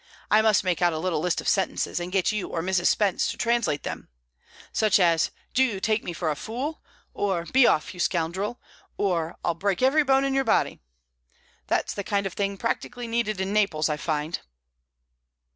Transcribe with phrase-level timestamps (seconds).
[0.31, 2.87] I must make out a little list of sentences, and get you or Mrs.
[2.87, 4.09] Spence to translate them.
[4.73, 6.81] Such as 'Do you take me for a fool?'
[7.13, 8.59] or 'Be off, you scoundrel!'
[8.97, 10.81] or 'I'll break every bone in your body!'
[11.67, 14.39] That's the kind of thing practically needed in Naples, I find."